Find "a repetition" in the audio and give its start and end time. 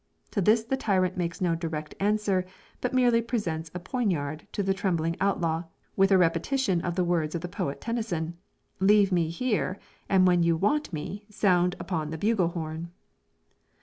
6.11-6.81